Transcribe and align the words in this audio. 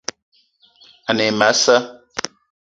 Ane 1.09 1.23
e 1.31 1.33
ma 1.37 1.47
a 1.53 1.59
sa'a 1.61 1.79